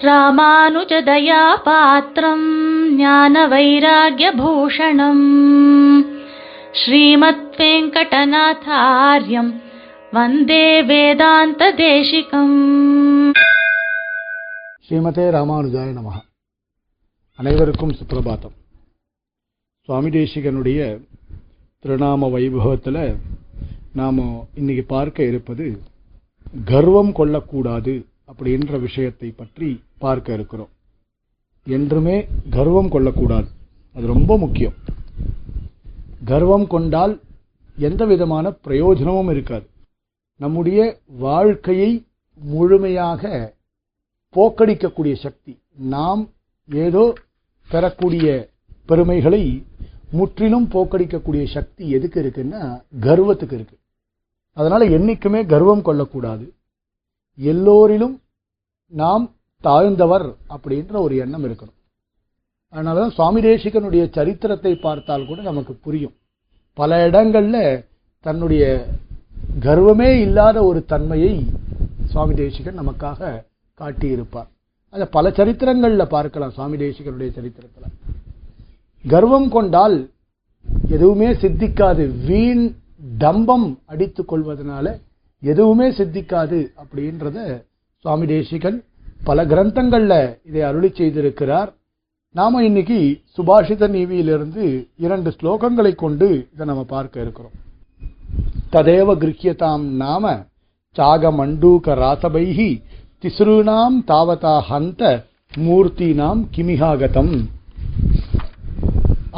ராமானுஜதயா 0.00 1.42
பாத்திரம் 1.64 2.46
ஞான 2.96 3.44
வைராகியபூஷணம் 3.48 5.24
ஸ்ரீமத் 6.74 7.46
வெங்கடநாதாரியம் 7.58 9.50
வந்தே 10.12 10.66
வேதாந்த 10.82 11.70
தேசிகம் 11.78 12.56
ஸ்ரீமதே 14.88 15.24
ராமானுஜாய 15.30 15.88
நமக 15.92 16.16
அனைவருக்கும் 17.38 17.96
சுப்பிரபாத்தம் 17.96 18.56
சுவாமி 19.88 20.10
தேசிகனுடைய 20.10 20.80
திருநாம 21.84 22.28
வைபவத்தில் 22.30 23.02
நாம் 23.92 24.20
இன்னைக்கு 24.54 24.84
பார்க்க 24.88 25.24
இருப்பது 25.24 25.66
கர்வம் 26.66 27.12
கொள்ளக்கூடாது 27.12 27.94
அப்படின்ற 28.32 28.80
விஷயத்தை 28.80 29.30
பற்றி 29.30 29.82
பார்க்க 29.98 30.34
இருக்கிறோம். 30.34 30.68
என்றுமே 31.66 32.26
கர்வம் 32.50 32.88
கொள்ளக்கூடாது. 32.88 33.48
அது 33.94 34.06
ரொம்ப 34.06 34.38
முக்கியம். 34.38 34.72
கர்வம் 36.24 36.66
கொண்டால் 36.66 37.20
எந்த 37.78 38.04
விதமான 38.04 38.50
பிரயோஜனமும் 38.50 39.30
இருக்காது. 39.30 39.66
நம்முடைய 40.38 40.98
வாழ்க்கையை 41.08 42.04
முழுமையாக 42.34 43.54
போக்கடிக்கக்கூடிய 44.34 45.14
சக்தி 45.16 45.58
நாம் 45.74 46.28
ஏதோ 46.72 47.12
பெறக்கூடிய 47.68 48.48
பெருமைகளை 48.86 49.64
முற்றிலும் 50.10 50.68
போக்கடிக்கக்கூடிய 50.68 51.46
சக்தி 51.46 51.90
எதுக்கு 51.90 52.22
இருக்குன்னா 52.22 52.82
கர்வத்துக்கு 53.00 53.52
இருக்கு. 53.52 53.78
அதனால 54.52 54.88
என்னைக்குமே 54.88 55.46
கர்வம் 55.46 55.82
கொள்ளக்கூடாது. 55.82 56.52
எல்லோரிலும் 57.38 58.20
நாம் 58.92 59.24
தாழ்ந்தவர் 59.60 60.26
அப்படின்ற 60.48 60.92
ஒரு 60.98 61.16
எண்ணம் 61.16 61.44
இருக்கணும். 61.44 61.76
அதனால 62.68 63.00
தான் 63.00 63.10
சுவாமி 63.10 63.40
தேசிகனுடைய 63.40 64.12
சரித்திரத்தை 64.12 64.74
பார்த்தால் 64.76 65.26
கூட 65.26 65.42
நமக்கு 65.42 65.74
புரியும். 65.74 66.14
பல 66.74 67.06
இடங்களில் 67.06 67.84
தன்னுடைய 68.20 68.64
கர்வமே 69.60 70.20
இல்லாத 70.20 70.64
ஒரு 70.64 70.84
தன்மையை 70.84 71.46
சுவாமி 72.04 72.34
தேசிகன் 72.34 72.78
நமக்காக 72.78 73.44
காட்டியிருப்பார். 73.78 74.48
அதை 74.90 75.06
பல 75.10 75.30
சரித்திரங்களில் 75.30 76.12
பார்க்கலாம் 76.16 76.50
சுவாமி 76.50 76.76
தேசிகனுடைய 76.76 77.30
சரித்திரத்தில். 77.32 77.92
கர்வம் 79.04 79.48
கொண்டால் 79.50 80.10
எதுவுமே 80.88 81.28
சித்திக்காது. 81.42 82.04
வீண் 82.26 82.64
டம்பம் 83.18 83.68
அடித்து 83.86 84.22
கொள்வதனால 84.22 84.86
எதுவுமே 85.42 85.88
சித்திக்காது 85.98 86.58
அப்படின்றத 86.82 87.38
சுவாமி 88.04 88.26
தேசிகன் 88.26 88.78
பல 89.24 89.44
கிரந்தங்களில் 89.44 90.20
இதை 90.48 90.62
அருளி 90.62 90.90
செய்திருக்கிறார். 90.98 91.70
நாம 92.34 92.62
இன்னைக்கு 92.64 92.98
சுபாஷித 93.36 93.84
நீவியிலிருந்து 93.94 94.64
இரண்டு 95.04 95.30
ஸ்லோகங்களை 95.36 95.92
கொண்டு 95.94 96.28
இதை 96.54 96.64
நம்ம 96.66 96.82
பார்க்க 96.94 97.24
இருக்கிறோம். 97.24 97.54
ததேவ 98.72 99.08
கிருஹியதாம் 99.22 99.86
நாம 100.02 100.34
சாக 100.96 101.30
மண்டூக 101.38 101.94
ராசபைகி 102.02 102.70
திஸ்ருணாம் 103.24 103.96
தாவதா 104.10 104.54
ஹந்த 104.70 105.02
மூர்த்தினாம் 105.64 106.40
கிமிஹாகதம் 106.54 107.34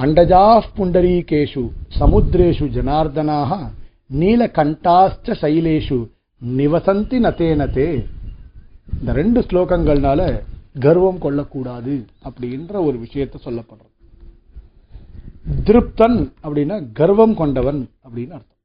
அண்டஜா 0.03 0.45
புண்டரீகேஷு 0.77 1.65
சமுத்திரேஷு 1.99 2.67
ஜனார்தனாக 2.77 3.51
நீலகண்டாஸ்ட 4.13 5.35
சைலேஷு 5.41 6.11
நிவசந்தி 6.45 7.19
நதே 7.19 7.55
நதே 7.55 8.07
இந்த 9.01 9.13
ரெண்டு 9.13 9.41
ஸ்லோகங்கள்னால 9.41 10.43
கர்வம் 10.81 11.19
கொள்ளக்கூடாது 11.19 12.05
அப்படின்ற 12.25 12.85
ஒரு 12.85 12.99
விஷயத்தை 12.99 13.41
சொல்லப்படுறது. 13.45 13.97
திருப்தன் 15.65 16.33
அப்படின்னா 16.43 16.93
கர்வம் 16.93 17.35
கொண்டவன் 17.35 17.91
அப்படின்னு 18.05 18.31
அர்த்தம். 18.31 18.57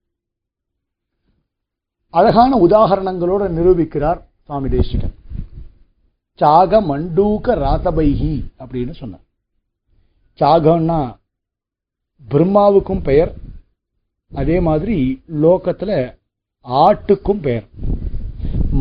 அழகான 2.09 2.58
உதாகரணங்களோட 2.68 3.44
நிரூபிக்கிறார் 3.58 4.22
சுவாமி 4.46 4.70
தேசிகன். 4.70 5.14
சாக 6.36 6.82
மண்டூக 6.82 7.56
ராதபைகி 7.64 8.44
அப்படின்னு 8.59 8.94
சொன்னார். 8.94 9.26
சாகம்னா 10.40 11.16
பிரம்மாவுக்கும் 12.30 13.03
பெயர் 13.03 13.43
அதே 14.34 14.60
மாதிரி 14.60 15.22
லோகத்தில் 15.28 15.96
ஆட்டுக்கும் 16.64 17.42
பெயர். 17.42 17.68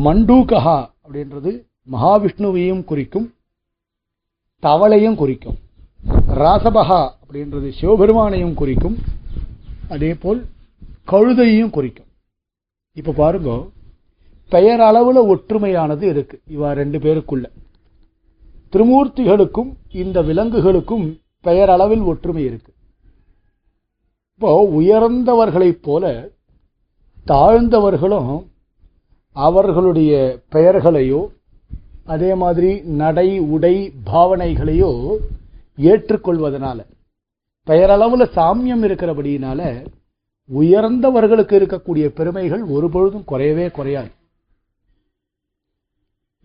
மண்டூகஹா 0.04 0.90
அப்படின்றது 1.04 1.50
மகாவிஷ்ணுவையும் 1.92 2.84
குறிக்கும் 2.84 3.34
தவளையும் 4.62 5.14
குறிக்கும். 5.14 5.58
ராசபகா 6.28 7.00
அப்படின்றது 7.22 7.72
சிவபெருமானையும் 7.80 8.54
குறிக்கும். 8.54 8.96
அதே 9.88 10.14
போல் 10.14 10.44
கழுதையும் 11.06 11.70
குறிக்கும். 11.70 12.06
இப்போ 12.92 13.12
பாருங்க 13.12 13.68
பெயர் 14.48 14.80
அளவில் 14.80 15.16
ஒற்றுமையானது 15.16 16.02
இருக்கு. 16.02 16.40
இவா 16.50 16.72
ரெண்டு 16.72 16.98
பேருக்குள்ள. 16.98 17.44
திருமூர்த்திகளுக்கும் 18.72 19.70
இந்த 19.90 20.22
விலங்குகளுக்கும் 20.22 21.20
பெயர் 21.40 21.70
அளவில் 21.70 22.00
ஒற்றுமை 22.00 22.44
இருக்கு. 22.44 22.72
இப்போ 24.42 24.54
உயர்ந்தவர்களைப் 24.78 25.82
போல 25.82 26.04
தாழ்ந்தவர்களும் 27.26 28.30
அவர்களுடைய 29.36 30.12
பெயர்களையோ 30.54 31.20
அதே 32.14 32.30
மாதிரி 32.40 32.70
நடை 33.02 33.26
உடை 33.54 33.72
பாவனைகளையோ 34.08 34.88
ஏற்றுக்கொள்வதனால 35.90 36.78
பெயரளவில் 37.66 38.26
சாமியம் 38.38 38.82
இருக்கிறபடியினால 38.88 39.60
உயர்ந்தவர்களுக்கு 40.50 41.54
இருக்கக்கூடிய 41.60 42.08
பெருமைகள் 42.18 42.64
ஒருபொழுதும் 42.76 43.28
குறையவே 43.28 43.68
குறையாது. 43.70 44.12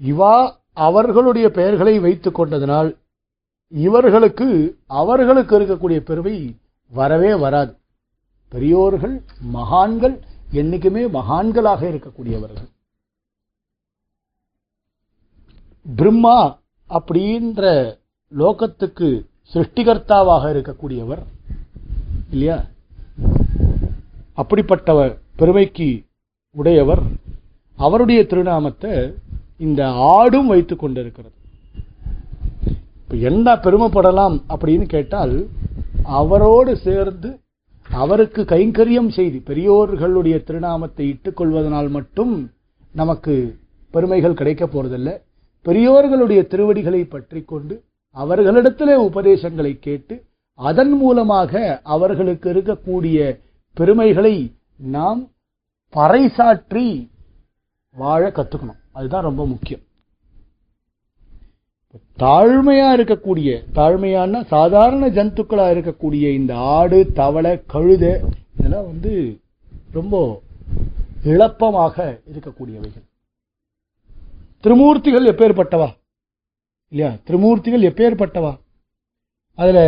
இவா 0.02 0.36
அவர்களுடைய 0.88 1.50
பெயர்களை 1.58 1.96
வைத்துக் 2.06 2.38
கொண்டதனால் 2.42 2.92
இவர்களுக்கு 3.74 4.50
அவர்களுக்கு 5.02 5.54
இருக்கக்கூடிய 5.60 6.02
பெருமை 6.12 6.38
வரவே 6.92 7.34
வராது. 7.46 7.74
பெரியோர்கள் 8.50 9.16
மகான்கள் 9.52 10.16
என்னைக்குமே 10.52 11.04
மகான்களாக 11.18 11.82
இருக்கக்கூடியவர்கள். 11.92 12.70
பிரம்மா 15.96 16.38
அப்படின்ற 16.90 17.64
லோகத்துக்கு 18.38 19.10
சிருஷ்டிகர்த்தாவாக 19.54 20.44
இருக்கக்கூடியவர் 20.54 21.22
இல்லையா? 22.32 22.58
அப்படிப்பட்டவர் 24.42 25.14
பெருமைக்கு 25.36 25.90
உடையவர். 26.52 27.04
அவருடைய 27.78 28.22
திருநாமத்தை 28.24 28.94
இந்த 29.58 29.82
ஆடும் 29.90 30.48
வைத்துக் 30.48 30.80
கொண்டிருக்கிறது. 30.80 31.36
இப்ப 33.02 33.16
என்ன 33.30 33.56
பெருமைப்படலாம் 33.56 34.38
அப்படின்னு 34.54 34.86
கேட்டால் 34.96 35.36
அவரோடு 36.04 36.78
சேர்ந்து 36.78 37.30
அவருக்கு 37.90 38.42
கைங்கரியம் 38.44 39.08
செய்து 39.08 39.38
பெரியோர்களுடைய 39.46 40.44
திருநாமத்தை 40.44 41.06
இட்டுக் 41.08 41.38
கொள்வதனால் 41.38 41.90
மட்டும் 41.90 42.52
நமக்கு 42.94 43.58
பெருமைகள் 43.92 44.34
கிடைக்க 44.34 44.66
போறதில்ல. 44.66 45.10
பெரியோர்களுடைய 45.66 46.48
திருவடிகளை 46.48 47.06
பற்றி 47.06 47.44
கொண்டு 47.44 47.84
அவர்களிடத்திலே 48.16 48.96
உபதேசங்களை 48.96 49.80
கேட்டு 49.80 50.26
அதன் 50.56 50.94
மூலமாக 50.94 51.82
அவர்களுக்கு 51.84 52.54
இருக்கக்கூடிய 52.54 53.40
பெருமைகளை 53.74 54.54
நாம் 54.78 55.30
பறைசாற்றி 55.94 57.10
வாழ 57.92 58.30
கற்றுக்கணும் 58.30 58.82
அதுதான் 58.92 59.24
ரொம்ப 59.24 59.46
முக்கியம். 59.48 59.82
தாழ்மையா 62.24 62.88
இருக்கக்கூடிய 62.98 63.50
தாழ்மையான 63.78 64.42
சாதாரண 64.54 65.08
ஜந்துக்களா 65.18 65.66
இருக்கக்கூடிய 65.74 66.26
இந்த 66.40 66.54
ஆடு 66.78 67.00
தவளை 67.20 67.54
கழுத 67.74 68.06
இதெல்லாம் 68.56 68.88
வந்து 68.92 69.14
ரொம்ப 69.98 70.16
இழப்பமாக 71.32 71.96
இருக்கக்கூடியவைகள். 72.32 73.06
திருமூர்த்திகள் 74.64 75.30
எப்பேற்பட்டவா 75.32 75.90
இல்லையா? 76.92 77.12
திருமூர்த்திகள் 77.28 77.88
எப்பேற்பட்டவா 77.90 78.54
அதுல 79.60 79.80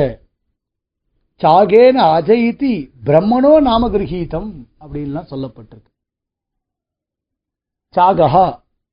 சாகேன 1.42 1.98
அஜயித்தி 2.18 2.72
பிரம்மனோ 3.08 3.52
நாம 3.68 3.90
கிரகீதம் 3.90 4.50
அப்படின்லாம் 4.82 5.30
சொல்லப்பட்டிருக்கு. 5.32 5.92
சாகஹா 7.96 8.48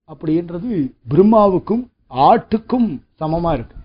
அப்படின்றது 0.08 0.72
பிரம்மாவுக்கும் 1.12 1.84
ஆட்டுக்கும் 2.10 3.02
சமமா 3.20 3.52
இருக்கு. 3.52 3.76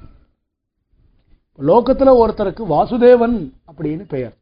லோகத்துல 1.60 2.12
ஒருத்தருக்கு 2.22 2.64
வாசுதேவன் 2.74 3.54
அப்படின்னு 3.72 4.06
பெயர். 4.08 4.38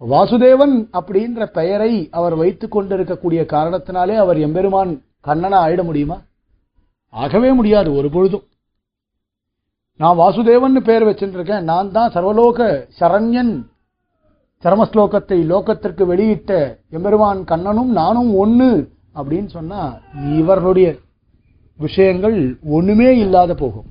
வாசுதேவன் 0.00 0.88
அப்படின்ற 0.92 1.46
பெயரை 1.46 2.08
அவர் 2.10 2.34
வைத்துக் 2.34 2.70
கொண்டிருக்கக்கூடிய 2.70 3.42
காரணத்தினாலே 3.42 4.16
அவர் 4.16 4.38
எம்பெருமான் 4.38 5.02
கண்ணனா 5.24 5.58
ஆயிட 5.66 5.84
முடியுமா? 5.84 6.20
ஆகவே 7.10 7.52
முடியாது 7.52 7.94
ஒரு 7.94 8.10
பொழுதும். 8.10 8.44
நான் 9.96 10.18
வாசுதேவன் 10.18 10.80
பெயர் 10.80 11.02
வச்சுருக்கேன் 11.02 11.62
நான் 11.62 11.92
தான் 11.92 12.12
சர்வலோக 12.12 12.88
சரண்யன். 13.00 13.66
சரமஸ்லோகத்தை 14.62 15.38
லோகத்திற்கு 15.50 16.06
வெளியிட்ட 16.06 16.80
எம்பெருமான் 16.90 17.44
கண்ணனும் 17.44 17.90
நானும் 17.92 18.34
ஒன்று 18.34 18.92
அப்படின்னு 19.14 19.46
சொன்னால் 19.46 20.00
இவர்களுடைய 20.38 20.96
விஷயங்கள் 21.78 22.58
ஒண்ணுமே 22.62 23.18
இல்லாத 23.18 23.54
போகும். 23.54 23.84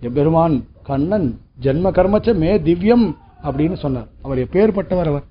எம்பெருமான் 0.00 0.66
கண்ணன் 0.82 1.40
ஜென்ம 1.60 1.90
கர்மச்ச 1.90 2.34
மே 2.34 2.58
திவ்யம் 2.58 3.16
அப்படின்னு 3.42 3.76
சொன்னார். 3.76 4.08
அவர் 4.22 4.38
எப்பேற்பட்டவர் 4.38 5.06
அவர்? 5.06 5.22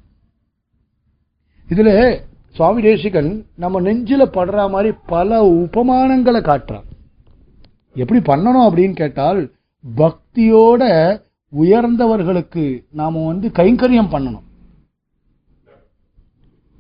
இதுல 1.69 2.19
சுவாமி 2.49 2.81
தேசிகன் 2.81 3.45
நம்ம 3.55 3.81
நெஞ்சில 3.81 4.25
படுற 4.25 4.69
மாதிரி 4.69 4.95
பல 5.05 5.43
உபமானங்களை 5.43 6.41
காட்டுறார். 6.41 6.83
எப்படி 7.93 8.19
பண்ணணும் 8.19 8.69
அப்படின்னு 8.69 8.93
கேட்டால் 8.93 9.51
பக்தியோட 9.97 11.19
உயர்ந்தவர்களுக்கு 11.61 12.85
நாம 12.91 13.27
வந்து 13.27 13.47
கைங்கரியம் 13.47 14.11
பண்ணணும். 14.11 14.41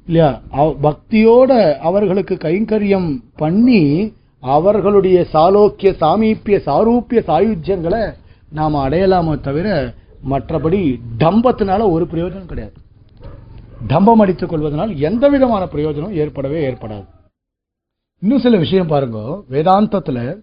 இல்லையா? 0.05 0.41
அவ- 0.49 0.77
பக்தியோட 0.81 1.75
அவர்களுக்கு 1.75 2.35
கைங்கரியம் 2.35 3.21
பண்ணி 3.35 4.13
அவர்களுடைய 4.41 5.23
சாலோக்கிய 5.23 5.91
சாமீப்பிய 5.91 6.57
சாரூப்பிய 6.65 7.21
சாயுஜ்யங்களை 7.27 8.13
நாம் 8.49 8.75
அடையலாமோ 8.75 9.39
தவிர 9.39 9.93
மற்றபடி 10.29 10.99
டம்பத்தினால 11.17 11.89
ஒரு 11.89 12.05
பிரயோஜனம் 12.05 12.45
கிடையாது. 12.45 12.73
டம்பம் 13.87 14.19
அடித்துக் 14.19 14.53
கொள்வதனால் 14.53 14.97
எந்த 14.97 15.29
விதமான 15.29 15.65
பிரயோஜனம் 15.65 16.11
ஏற்படவே 16.11 16.71
ஏற்படாது. 16.71 17.05
இன்னும் 18.19 18.39
சில 18.39 18.57
விஷயம் 18.57 18.87
பாருங்க. 18.87 19.43
வேதாந்தத்தில் 19.49 20.41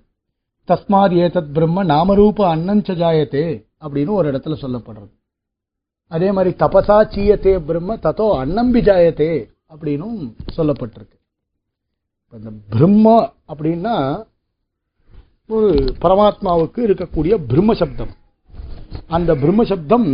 தஸ்மாத் 0.68 1.16
ஏதத் 1.24 1.52
பிரம்ம 1.52 1.84
நாமரூப 1.84 2.42
அன்னஞ்ச 2.42 2.92
ஜாயத்தே 2.92 3.64
அப்படின்னு 3.80 4.10
ஒரு 4.10 4.32
இடத்துல 4.32 4.56
சொல்லப்படுறது. 4.62 5.14
அதே 6.08 6.32
மாதிரி 6.32 6.56
தபசா 6.58 6.98
சீயத்தே 7.14 7.58
பிரம்ம 7.58 7.96
தத்தோ 7.96 8.26
அன்னம்பி 8.44 8.80
ஜாயத்தே 8.80 9.48
அப்படின்னும் 9.74 10.34
சொல்லப்பட்டிருக்கு. 10.56 11.17
இந்த 12.36 12.50
பிரம்ம 12.72 13.12
அப்படின்னா 13.52 13.94
ஒரு 15.56 15.68
பரமாத்மாவுக்கு 16.02 16.80
இருக்கக்கூடிய 16.86 17.34
பிரம்ம 17.50 17.74
சப்தம் 17.74 18.10
அந்த 19.16 19.30
பிரம்ம 19.42 19.64
சப்தம் 19.64 20.08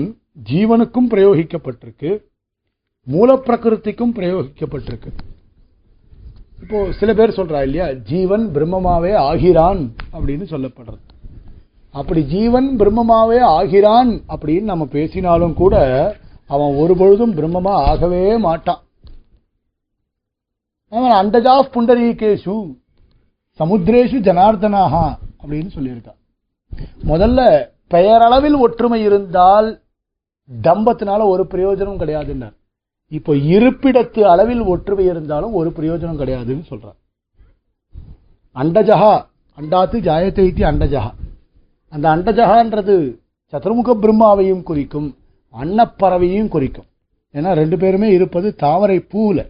ஜீவனுக்கும் 0.50 1.08
பிரயோகிக்கப்பட்டிருக்கு. 1.14 2.10
மூலப்பிரகிருத்திக்கும் 3.06 4.14
பிரயோகிக்கப்பட்டிருக்கு. 4.18 5.10
இப்போ 6.62 6.78
சில 7.00 7.14
பேர் 7.14 7.36
சொல்றா 7.38 7.62
இல்லையா 7.66 7.86
ஜீவன் 8.10 8.44
பிரம்மமாவே 8.54 9.12
ஆகிறான் 9.14 9.82
அப்படின்னு 10.12 10.46
சொல்லப்படுறது. 10.54 11.02
அப்படி 11.90 12.22
ஜீவன் 12.34 12.70
பிரம்மமாவே 12.80 13.40
ஆகிறான் 13.56 14.12
அப்படின்னு 14.34 14.70
நம்ம 14.72 14.84
பேசினாலும் 14.96 15.58
கூட 15.62 15.74
அவன் 16.54 16.72
ஒரு 16.84 16.96
பொழுதும் 16.96 17.36
பிரம்மமா 17.40 17.74
ஆகவே 17.90 18.22
மாட்டான். 18.46 18.80
அவன் 20.94 21.14
அண்டஜா 21.20 21.54
புண்டரீகேஷு 21.74 22.56
சமுத்திரேஷு 23.60 24.18
ஜனார்தனாகா 24.26 25.04
அப்படின்னு 25.42 25.70
சொல்லியிருக்கா. 25.76 26.12
முதல்ல 27.10 27.40
பெயரளவில் 27.88 28.56
ஒற்றுமை 28.64 29.00
இருந்தால் 29.02 29.68
தம்பத்தினால 30.50 31.20
ஒரு 31.32 31.44
பிரயோஜனம் 31.52 32.00
கிடையாதுன்னார் 32.02 32.54
இப்போ 33.12 33.32
இருப்பிடத்து 33.54 34.20
அளவில் 34.32 34.62
ஒற்றுமை 34.72 35.04
இருந்தாலும் 35.06 35.52
ஒரு 35.52 35.70
பிரயோஜனம் 35.78 36.20
கிடையாதுன்னு 36.22 36.64
சொல்றார் 36.70 36.98
அண்டஜகா 38.56 39.12
அண்டாத்து 39.58 39.98
ஜாயத்தை 40.08 40.46
அண்டஜகா 40.70 41.12
அந்த 41.92 42.06
அண்டஜகான்றது 42.16 42.96
சதுர்முக 43.52 43.90
பிரம்மாவையும் 44.02 44.62
குறிக்கும் 44.62 45.08
அன்னப்பறவையும் 45.54 46.48
குறிக்கும். 46.48 46.88
ஏன்னா 47.34 47.50
ரெண்டு 47.60 47.76
பேருமே 47.82 48.08
இருப்பது 48.08 48.48
தாமரை 48.54 48.96
பூவில் 49.12 49.44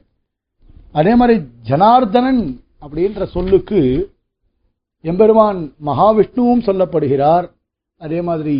அதே 0.99 1.13
மாதிரி 1.21 1.37
ஜனார்தனன் 1.69 2.43
அப்படின்ற 2.85 3.25
சொல்லுக்கு 3.35 3.81
எம்பெருமான் 5.11 5.61
மகாவிஷ்ணுவும் 5.89 6.65
சொல்லப்படுகிறார். 6.69 7.47
அதே 8.01 8.21
மாதிரி 8.29 8.57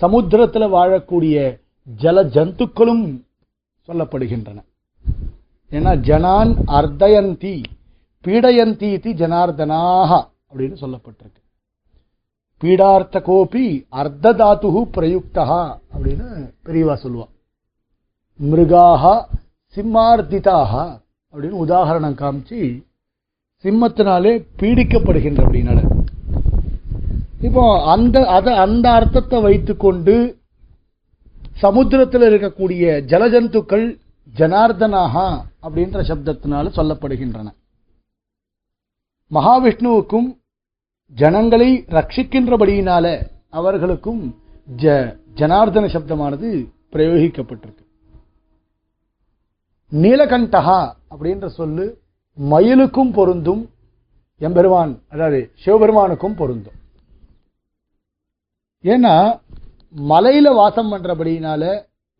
சமுத்திரத்தில் 0.00 0.74
வாழக்கூடிய 0.76 1.36
ஜல 2.02 2.16
ஜந்துக்களும் 2.36 3.04
சொல்லப்படுகின்றன. 3.88 4.58
ஏன்னா 5.70 5.92
ஜனான் 6.08 6.52
அர்த்தயந்தி 6.78 7.56
பீடயந்தி 8.24 8.88
இது 8.98 9.10
ஜனார்தனாக 9.22 10.10
அப்படின்னு 10.50 10.76
சொல்லப்பட்டிருக்கு. 10.82 11.40
பீடார்த்த 12.60 13.16
கோபி 13.22 13.66
அர்த்த 14.00 14.32
தாத்து 14.40 14.68
பிரயுக்தா 14.96 15.46
அப்படின்னு 15.94 16.26
பெரியவா 16.66 16.94
சொல்லுவான் 17.04 17.32
மிருகாக 18.40 19.02
சிம்மார்த்திதாக 19.74 20.72
அப்படின்னு 21.34 21.62
உதாகரணம் 21.64 22.18
காமிச்சு 22.22 22.60
சிம்மத்தினாலே 23.64 24.32
பீடிக்கப்படுகின்ற 24.60 25.40
அப்படின்னால 25.46 25.80
இப்போ 27.46 27.64
அந்த 27.94 28.16
அதை 28.36 28.52
அந்த 28.64 28.86
அர்த்தத்தை 28.98 29.38
வைத்துக்கொண்டு 29.46 30.14
சமுத்திரத்தில் 31.62 32.26
இருக்கக்கூடிய 32.28 32.84
ஜலஜந்துக்கள் 33.10 33.84
ஜனார்தனாகா 34.38 35.26
அப்படின்ற 35.64 35.98
சப்தத்தினால 36.10 36.72
சொல்லப்படுகின்றன. 36.78 37.48
மகாவிஷ்ணுவுக்கும் 39.30 40.28
ஜனங்களை 41.16 41.68
ரட்சிக்கின்றபடியினால 41.96 43.06
அவர்களுக்கும் 43.58 44.22
ஜ 44.82 44.94
ஜனார்தன 45.40 45.88
சப்தமானது 45.94 46.48
பிரயோகிக்கப்பட்டிருக்கு. 46.92 47.83
நீலகண்டகா 50.02 50.80
அப்படின்ற 51.12 51.46
சொல்லு 51.46 51.84
மயிலுக்கும் 52.38 53.12
பொருந்தும் 53.12 53.62
எம்பெருமான் 54.40 54.92
அதாவது 55.08 55.40
சிவபெருமானுக்கும் 55.64 56.34
பொருந்தும். 56.40 56.78
ஏன்னா 58.84 59.14
மலையில 60.10 60.54
வாசம் 60.54 60.90
பண்றபடியினால 60.92 61.62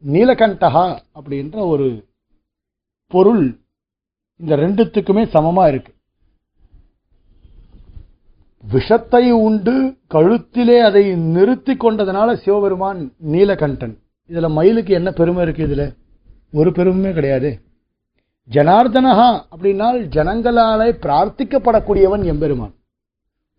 நீலகண்டகா 0.02 0.86
அப்படின்ற 1.18 1.56
ஒரு 1.72 1.88
பொருள் 3.12 3.44
இந்த 4.40 4.56
ரெண்டுத்துக்குமே 4.56 5.24
சமமா 5.34 5.64
இருக்கு. 5.68 5.92
விஷத்தை 8.64 9.24
உண்டு 9.32 9.74
கழுத்திலே 10.14 10.78
அதை 10.88 11.04
நிறுத்தி 11.34 11.72
கொண்டதுனால 11.72 12.28
சிவபெருமான் 12.44 13.00
நீலகண்டன். 13.34 13.94
இதுல 14.30 14.48
மயிலுக்கு 14.58 14.92
என்ன 14.94 15.10
பெருமை 15.12 15.42
இருக்கு 15.42 15.62
இதுல? 15.68 15.84
ஒரு 16.58 16.70
பெருமையுமே 16.76 17.12
கிடையாது. 17.14 17.50
ஜனார்தனஹா 18.48 19.28
அப்படின்னால் 19.52 19.98
ஜனங்களாலே 20.14 20.88
பிரார்த்திக்கப்படக்கூடியவன் 21.04 22.24
எம்பெருமான். 22.32 22.74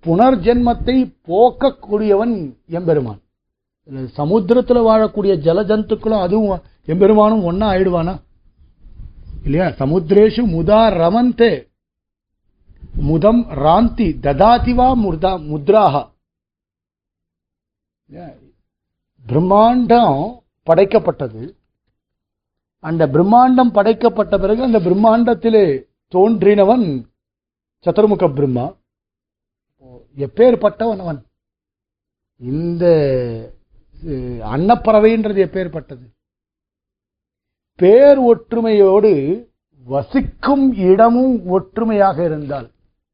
புனர்ஜென்மத்தை 0.06 0.98
போக்கக்கூடியவன் 1.30 2.36
எம்பெருமான். 2.78 3.20
சமுத்திரத்தில் 4.20 4.88
வாழக்கூடிய 4.90 5.34
ஜல 5.48 5.60
ஜந்துக்களும் 5.72 6.24
அதுவும் 6.26 6.62
எம்பெருமானும் 6.92 7.46
ஒன்னா 7.50 7.66
ஆயிடுவானா? 7.74 8.14
இல்லையா? 9.46 9.68
சமுத்திரேஷு 9.82 10.44
முதா 10.56 10.80
ரமந்தே 11.02 11.52
முதம் 13.10 13.42
ராந்தி 13.66 14.08
ததாதிவா 14.26 14.88
முர்தா 15.04 15.32
முத்ராக 15.52 15.96
பிரம்மாண்டம் 19.26 20.18
படைக்கப்பட்டது. 20.68 21.42
அந்த 22.88 23.04
பிரம்மாண்டம் 23.14 23.76
படைக்கப்பட்ட 23.78 24.34
பிறகு 24.44 24.62
அந்த 24.68 24.80
பிரம்மாண்டத்திலே 24.88 25.66
தோன்றினவன் 26.14 26.86
சதுர்முக 27.86 28.28
பிரம்மா. 28.38 28.66
எப்பேற்பட்டவன் 30.26 31.02
அவன் 31.06 31.20
இந்த 32.42 32.86
அன்னப்பறவைன்றது 34.54 35.40
எப்பேற்பட்டது? 35.48 36.06
பேர் 37.80 38.20
ஒற்றுமையோடு 38.32 39.12
வசிக்கும் 39.86 40.66
இடமும் 40.90 41.36
ஒற்றுமையாக 41.56 42.18
இருந்தால் 42.30 42.68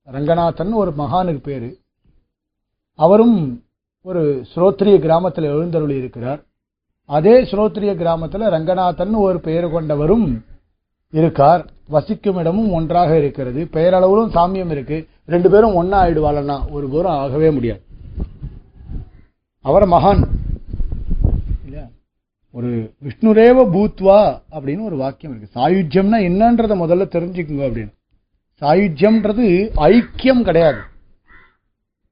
ரங்கநாதன் 0.08 0.74
ஒரு 0.82 0.92
மகானுக்கு 0.98 1.42
பேரு. 1.50 1.70
அவரும் 3.00 3.38
ஒரு 4.06 4.22
ஸ்ரோத்ரிய 4.52 4.96
கிராமத்தில் 5.06 5.52
எழுந்தருளி 5.54 5.96
இருக்கிறார் 6.02 6.42
அதே 7.06 7.44
ஸ்ரோத்ரிய 7.44 7.96
கிராமத்தில் 7.96 8.42
ரங்கநாதன் 8.42 9.14
ஒரு 9.14 9.40
பெயர் 9.40 9.68
கொண்டவரும் 9.68 10.42
இருக்கார். 11.12 11.70
வசிக்கும் 11.88 12.36
இடமும் 12.36 12.72
ஒன்றாக 12.72 13.18
இருக்கிறது. 13.18 13.68
பெயரளவிலும் 13.72 14.34
சாமியம் 14.34 14.72
இருக்கு. 14.72 15.08
ரெண்டு 15.26 15.50
பேரும் 15.50 15.84
ஒன்னா 15.84 15.96
ஆயிடுவாளன்னா 15.96 16.72
ஒரு 16.72 16.90
தூரம் 16.90 17.12
ஆகவே 17.12 17.52
முடியாது. 17.52 17.82
அவர் 19.62 19.88
மகான். 19.88 20.28
இல்லையா? 21.66 21.88
ஒரு 22.52 22.94
விஷ்ணுரேவ 23.04 23.70
பூத்வா 23.70 24.42
அப்படின்னு 24.52 24.84
ஒரு 24.84 24.96
வாக்கியம் 24.96 25.38
இருக்கு. 25.38 25.60
சாயுஜ்யம்னா 25.60 26.16
என்னன்றதை 26.16 26.76
முதல்ல 26.76 27.08
தெரிஞ்சுக்குங்க 27.16 27.68
அப்படின்னு. 27.68 27.94
சாயுஜ்யம்ன்றது 28.62 29.70
ஐக்கியம் 29.76 30.44
கிடையாது. 30.44 30.80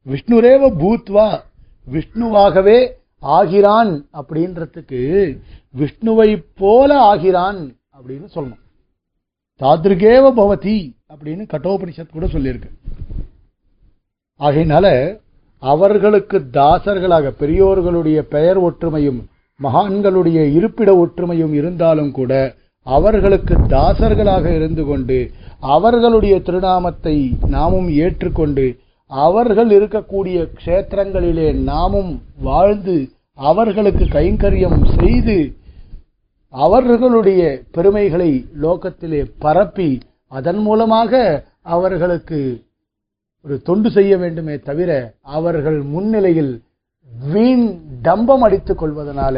விஷ்ணுரேவ 0.08 0.72
பூத்வா 0.80 1.40
விஷ்ணுவாகவே 1.92 2.98
ஆகிறான் 3.20 4.06
அப்படின்றதுக்கு 4.14 5.02
விஷ்ணுவை 5.78 6.44
போல 6.56 7.00
ஆகிறான் 7.00 7.76
அப்படின்னு 8.00 8.28
சொல்லணும். 8.36 8.62
தாத்ருகேவ 9.60 10.32
பவதி 10.40 10.96
அப்படின்னு 11.14 11.44
கட்டோபனிஷத் 11.54 12.14
கூட 12.14 12.26
சொல்லியிருக்கு. 12.26 12.70
ஆகையினால 14.40 15.18
அவர்களுக்கு 15.58 16.40
தாசர்களாக 16.54 17.34
பெரியோர்களுடைய 17.40 18.20
பெயர் 18.20 18.62
ஒற்றுமையும் 18.62 19.26
மகான்களுடைய 19.64 20.54
இருப்பிட 20.54 21.06
ஒற்றுமையும் 21.06 21.54
இருந்தாலும் 21.54 22.12
கூட 22.12 22.56
அவர்களுக்கு 22.82 23.54
தாசர்களாக 23.54 24.56
இருந்து 24.56 24.86
கொண்டு 24.86 25.32
அவர்களுடைய 25.60 26.40
திருநாமத்தை 26.40 27.38
நாமும் 27.48 27.90
ஏற்றுக்கொண்டு 27.90 28.80
அவர்கள் 29.12 29.70
இருக்கக்கூடிய 29.70 30.50
க்ஷேத்திரங்களிலே 30.66 31.54
நாமும் 31.64 32.22
வாழ்ந்து 32.42 33.10
அவர்களுக்கு 33.34 34.06
கைங்கரியம் 34.06 35.04
செய்து 35.04 35.56
அவர்களுடைய 36.50 37.62
பெருமைகளை 37.72 38.46
லோகத்திலே 38.62 39.32
பரப்பி 39.40 40.00
அதன் 40.28 40.58
மூலமாக 40.58 41.44
அவர்களுக்கு 41.62 42.64
ஒரு 43.44 43.62
தொண்டு 43.62 43.92
செய்ய 43.92 44.18
வேண்டுமே 44.18 44.60
தவிர 44.60 45.14
அவர்கள் 45.22 45.82
முன்னிலையில் 45.82 46.64
வீண் 47.24 47.80
டம்பம் 48.04 48.40
அடித்துக் 48.40 48.84
கொள்வதனால 48.84 49.36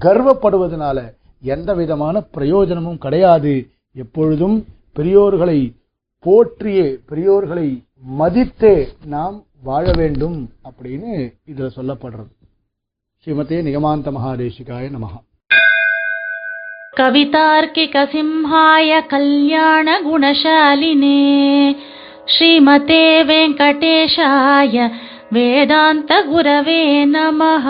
கர்வப்படுவதனால 0.00 0.98
எந்த 1.42 1.74
விதமான 1.74 2.20
பிரயோஜனமும் 2.20 2.98
கிடையாது. 2.98 3.70
எப்பொழுதும் 3.92 4.66
பெரியோர்களை 4.96 5.74
போற்றியே 6.24 6.98
பெரியோர்களை 7.10 7.87
மதித்தே 8.13 8.75
நாம் 9.13 9.35
வாழ 9.63 9.85
வேண்டும் 9.99 10.39
அப்படின்னு 10.69 11.11
இதுல 11.51 11.69
சொல்லப்படுறது 11.77 12.31
ஸ்ரீமதே 13.27 13.59
நிகமாந்த 13.67 14.11
மகாதேசிகாய 14.17 14.87
நமஹா 14.95 15.19
कवितार्किकसिंहाय 17.63 18.89
कल्याणगुणशालिने 19.11 20.09
श्रीमते 22.27 22.99
वेङ्कटेशाय 23.23 24.75
वेदान्तगुरवे 25.33 26.81
नमः 27.05 27.65